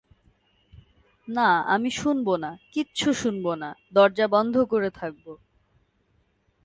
[1.27, 3.63] না, আমি শুনব না, কিচ্ছু শুনব ন,
[3.93, 5.25] দরজা বন্ধ করে থাকব।